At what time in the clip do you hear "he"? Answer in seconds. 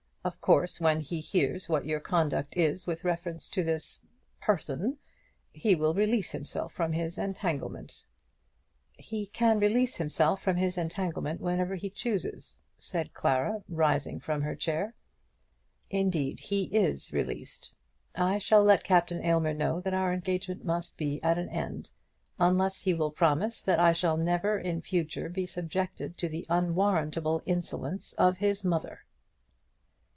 0.99-1.19, 5.51-5.73, 8.99-9.25, 11.73-11.89, 16.39-16.65, 22.81-22.93